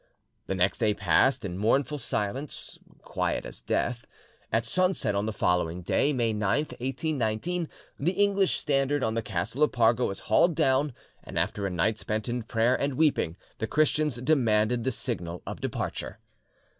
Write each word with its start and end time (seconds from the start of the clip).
The 0.47 0.55
next 0.55 0.79
day 0.79 0.95
passed 0.95 1.45
in 1.45 1.59
mournful 1.59 1.99
silence, 1.99 2.79
quiet 3.03 3.45
as 3.45 3.61
death, 3.61 4.03
At 4.51 4.65
sunset 4.65 5.13
on 5.13 5.27
the 5.27 5.31
following 5.31 5.83
day, 5.83 6.11
May 6.11 6.33
9, 6.33 6.57
1819, 6.69 7.69
the 7.99 8.13
English 8.13 8.57
standard 8.57 9.03
on 9.03 9.13
the 9.13 9.21
castle 9.21 9.61
of 9.61 9.71
Parga 9.71 10.03
was 10.03 10.21
hauled 10.21 10.55
down, 10.55 10.95
and 11.23 11.37
after 11.37 11.67
a 11.67 11.69
night 11.69 11.99
spent 11.99 12.27
in 12.27 12.41
prayer 12.41 12.73
and 12.75 12.95
weeping, 12.95 13.35
the 13.59 13.67
Christians 13.67 14.15
demanded 14.15 14.85
the 14.85 14.91
signal 14.91 15.43
of 15.45 15.61
departure. 15.61 16.17